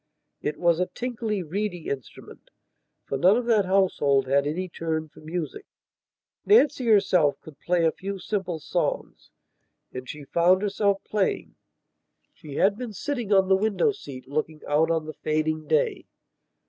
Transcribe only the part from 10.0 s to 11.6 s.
she found herself playing.